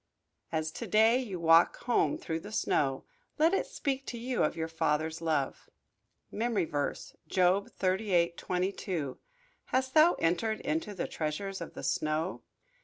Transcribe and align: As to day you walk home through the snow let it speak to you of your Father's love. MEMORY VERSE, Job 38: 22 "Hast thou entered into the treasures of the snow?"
As 0.51 0.71
to 0.71 0.87
day 0.87 1.19
you 1.19 1.39
walk 1.39 1.77
home 1.83 2.17
through 2.17 2.39
the 2.39 2.51
snow 2.51 3.03
let 3.37 3.53
it 3.53 3.67
speak 3.67 4.03
to 4.07 4.17
you 4.17 4.41
of 4.43 4.55
your 4.55 4.67
Father's 4.67 5.21
love. 5.21 5.69
MEMORY 6.31 6.65
VERSE, 6.65 7.15
Job 7.27 7.69
38: 7.69 8.35
22 8.35 9.19
"Hast 9.65 9.93
thou 9.93 10.15
entered 10.15 10.59
into 10.61 10.95
the 10.95 11.07
treasures 11.07 11.61
of 11.61 11.75
the 11.75 11.83
snow?" 11.83 12.41